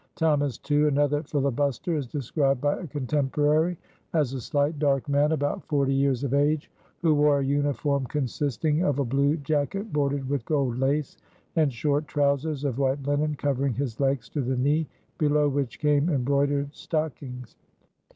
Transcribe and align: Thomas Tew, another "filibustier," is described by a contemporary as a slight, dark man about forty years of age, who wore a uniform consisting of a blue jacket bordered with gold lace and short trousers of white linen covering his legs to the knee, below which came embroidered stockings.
Thomas 0.15 0.57
Tew, 0.57 0.87
another 0.87 1.21
"filibustier," 1.21 1.95
is 1.95 2.07
described 2.07 2.59
by 2.59 2.75
a 2.79 2.87
contemporary 2.87 3.77
as 4.13 4.33
a 4.33 4.41
slight, 4.41 4.79
dark 4.79 5.07
man 5.07 5.31
about 5.31 5.63
forty 5.67 5.93
years 5.93 6.23
of 6.23 6.33
age, 6.33 6.71
who 7.03 7.13
wore 7.13 7.37
a 7.37 7.45
uniform 7.45 8.07
consisting 8.07 8.81
of 8.81 8.97
a 8.97 9.05
blue 9.05 9.37
jacket 9.37 9.93
bordered 9.93 10.27
with 10.27 10.43
gold 10.45 10.79
lace 10.79 11.17
and 11.55 11.71
short 11.71 12.07
trousers 12.07 12.63
of 12.63 12.79
white 12.79 13.03
linen 13.03 13.35
covering 13.35 13.75
his 13.75 13.99
legs 13.99 14.27
to 14.29 14.41
the 14.41 14.57
knee, 14.57 14.87
below 15.19 15.47
which 15.47 15.77
came 15.77 16.09
embroidered 16.09 16.73
stockings. 16.73 17.55